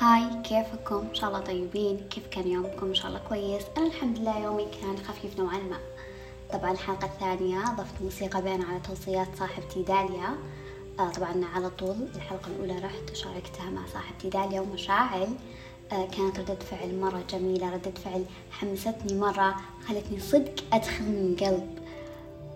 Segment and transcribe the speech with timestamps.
[0.00, 4.18] هاي كيفكم؟ إن شاء الله طيبين، كيف كان يومكم؟ إن شاء الله كويس، أنا الحمد
[4.18, 5.78] لله يومي كان خفيف نوعا ما،
[6.52, 10.36] طبعا الحلقة الثانية ضفت موسيقى بين على توصيات صاحبتي داليا،
[10.98, 15.28] آه طبعا على طول الحلقة الأولى رحت وشاركتها مع صاحبتي داليا ومشاعل،
[15.92, 19.56] آه كانت ردة فعل مرة جميلة، ردة فعل حمستني مرة،
[19.88, 21.78] خلتني صدق أدخل من قلب،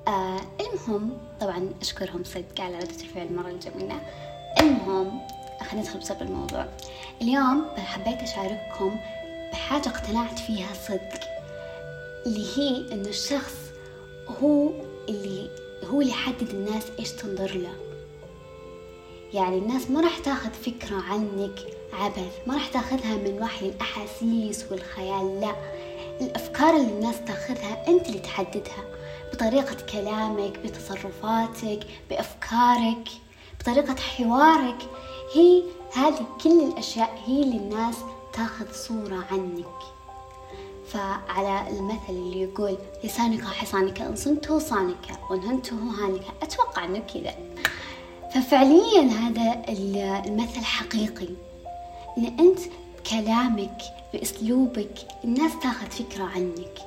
[0.08, 4.00] آه المهم طبعا أشكرهم صدق على ردة الفعل مرة الجميلة،
[4.60, 5.20] المهم
[5.60, 6.66] خلينا ندخل بسبب الموضوع.
[7.22, 8.96] اليوم حبيت أشارككم
[9.52, 11.20] بحاجة اقتنعت فيها صدق
[12.26, 13.54] اللي هي إنه الشخص
[14.42, 14.70] هو
[15.08, 15.50] اللي
[15.84, 17.74] هو اللي يحدد الناس إيش تنظر له.
[19.34, 21.58] يعني الناس ما راح تاخذ فكرة عنك
[21.92, 25.54] عبث ما راح تاخذها من وحي الأحاسيس والخيال لا.
[26.20, 28.84] الأفكار اللي الناس تاخذها أنت اللي تحددها
[29.32, 33.08] بطريقة كلامك بتصرفاتك بأفكارك
[33.60, 34.78] بطريقة حوارك.
[35.34, 37.96] هي هذه كل الأشياء هي اللي الناس
[38.32, 39.80] تاخذ صورة عنك.
[40.88, 47.34] فعلى المثل اللي يقول لسانك حصانك إن صنته صانك وإن هنته هانك أتوقع أنه كذا.
[48.34, 49.62] ففعليا هذا
[50.26, 51.28] المثل حقيقي.
[52.18, 52.58] إن أنت
[52.98, 53.78] بكلامك
[54.12, 56.78] بأسلوبك الناس تاخذ فكرة عنك.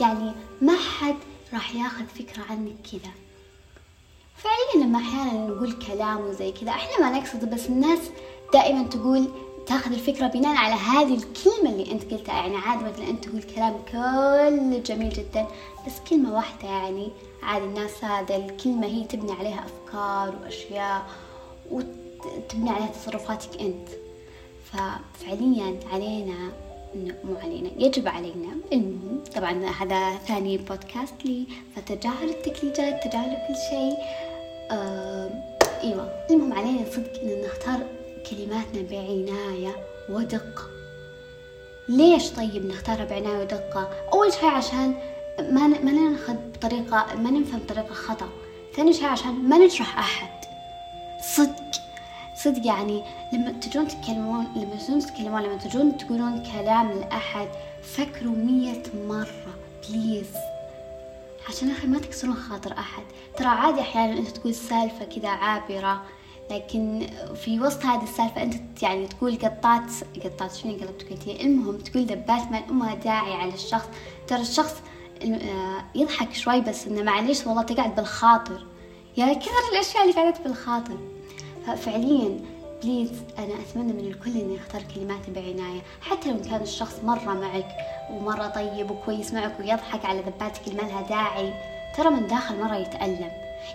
[0.00, 1.16] يعني ما حد
[1.52, 3.12] راح ياخذ فكرة عنك كذا.
[4.42, 7.98] فعليا لما أحيانا نقول كلام وزي كذا إحنا ما نقصد بس الناس
[8.52, 9.28] دائما تقول
[9.66, 12.34] تاخذ الفكرة بناء على هذه الكلمة اللي أنت قلتها.
[12.34, 15.46] يعني عادي مثلا أنت تقول كلام كله جميل جدا
[15.86, 17.08] بس كلمة واحدة يعني
[17.42, 21.02] عادي الناس هذا الكلمة هي تبني عليها أفكار وأشياء
[21.70, 23.88] وتبني عليها تصرفاتك أنت.
[24.64, 26.52] ففعليا علينا
[27.24, 33.96] مو علينا يجب علينا المهم طبعا هذا ثاني بودكاست لي فتجاهل التكليجات تجاهل كل شيء.
[34.72, 35.30] آه
[35.82, 36.08] إيوه.
[36.30, 37.80] المهم علينا صدق إن نختار
[38.30, 39.76] كلماتنا بعناية
[40.08, 40.62] ودقة.
[41.88, 44.94] ليش طيب نختارها بعناية ودقة؟ أول شيء عشان
[45.38, 48.28] ما ما ناخذ بطريقة ما نفهم بطريقة خطأ.
[48.76, 50.44] ثاني شيء عشان ما نجرح أحد.
[51.36, 51.72] صدق.
[52.36, 53.02] صدق يعني
[53.32, 57.48] لما تجون تتكلمون لما تجون تتكلمون لما تجون تقولون كلام لأحد
[57.82, 59.54] فكروا مية مرة
[59.88, 60.30] بليز
[61.48, 63.02] عشان أخي ما تكسرون خاطر أحد.
[63.36, 66.02] ترى عادي أحيانا أنت تقول سالفة كذا عابرة
[66.50, 67.06] لكن
[67.44, 69.90] في وسط هذه السالفة أنت يعني تقول قطات
[70.24, 73.88] قطات شنو قلبت قلتي؟ المهم تقول دبات ما أمها داعي على الشخص.
[74.26, 74.74] ترى الشخص
[75.94, 78.66] يضحك شوي بس إنه معليش والله تقعد بالخاطر.
[79.16, 80.98] يا كثر الأشياء اللي قعدت بالخاطر.
[81.66, 82.40] ففعليا
[82.82, 87.68] بليز أنا أتمنى من الكل إنه يختار كلماته بعناية حتى لو كان الشخص مرة معك
[88.10, 91.52] ومرة طيب وكويس معك ويضحك على ذباتك اللي ما لها داعي
[91.96, 93.30] ترى من داخل مرة يتألم.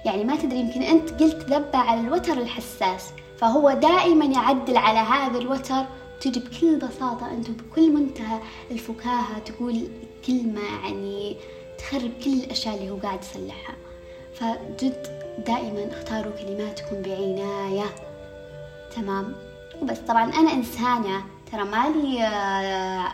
[0.06, 5.38] يعني ما تدري يمكن أنت قلت ذبة على الوتر الحساس فهو دائما يعدل على هذا
[5.38, 5.86] الوتر
[6.22, 8.40] تجي بكل بساطة أنت بكل منتهى
[8.72, 9.88] الفكاهة تقول
[10.28, 11.38] كلمة يعني
[11.78, 13.76] تخرب كل الأشياء اللي هو قاعد يصلحها.
[14.34, 15.08] فجد
[15.48, 18.07] دائما اختاروا كلماتكم بعناية.
[19.02, 19.36] تمام.
[19.82, 22.22] وبس طبعا أنا إنسانة ترى مالي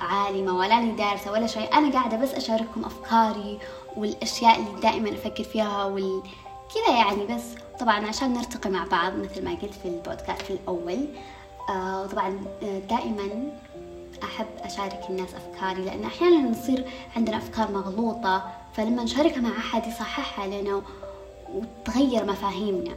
[0.02, 1.74] عالمة ولا لي دارسة ولا شيء.
[1.78, 3.60] أنا قاعدة بس أشارككم أفكاري
[3.98, 6.22] والأشياء اللي دائما أفكر فيها وال
[6.74, 7.44] كذا يعني بس.
[7.80, 11.08] طبعا عشان نرتقي مع بعض مثل ما قلت في البودكاست الأول.
[11.70, 12.42] آه وطبعا
[12.90, 13.52] دائما
[14.24, 20.48] أحب أشارك الناس أفكاري لأن أحيانا نصير عندنا أفكار مغلوطة فلما نشاركها مع أحد يصححها
[20.48, 20.82] لنا
[21.54, 22.96] وتغير مفاهيمنا.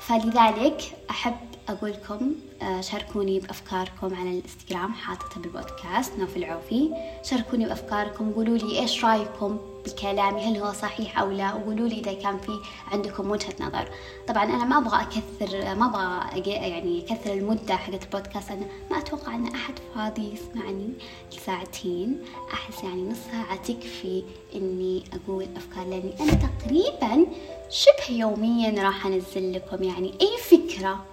[0.00, 1.36] فلذلك أحب
[1.68, 2.32] أقول لكم
[2.80, 6.90] شاركوني بأفكاركم على الإنستغرام حاطتها بالبودكاست نوف العوفي.
[7.24, 12.12] شاركوني بأفكاركم قولوا لي إيش رأيكم بكلامي هل هو صحيح أو لا؟ وقولوا لي إذا
[12.12, 12.52] كان في
[12.92, 13.88] عندكم وجهة نظر.
[14.28, 19.34] طبعا أنا ما أبغى أكثر ما أبغى يعني أكثر المدة حقت البودكاست أنا ما أتوقع
[19.34, 20.88] أن أحد فاضي يسمعني
[21.32, 22.24] لساعتين.
[22.52, 24.24] أحس يعني نص ساعة تكفي
[24.54, 27.26] إني أقول أفكار لأني أنا تقريبا
[27.70, 31.04] شبه يوميا راح أنزل لكم يعني أي فكرة.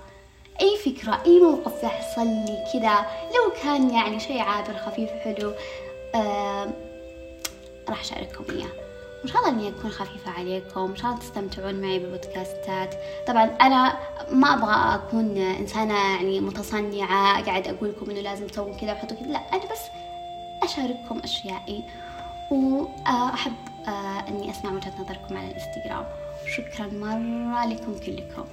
[0.62, 2.96] أي فكرة أي موقف يحصل لي كذا
[3.36, 5.54] لو كان يعني شيء عابر خفيف حلو
[6.16, 6.74] آه
[7.90, 8.70] راح أشارككم إياه.
[9.20, 12.96] وإن شاء الله إني أكون خفيفة عليكم إن شاء الله تستمتعون معي بالبودكاستات.
[13.28, 13.98] طبعا أنا
[14.32, 19.28] ما أبغى أكون إنسانة يعني متصنعة قاعد أقول لكم إنه لازم تسوون كذا وحطوا كذا.
[19.28, 19.82] لا أنا بس
[20.64, 21.84] أشارككم أشيائي.
[22.52, 23.54] وأحب
[24.28, 26.06] إني أسمع وجهة نظركم على الإنستغرام.
[26.56, 28.46] شكرا مرة لكم كلكم.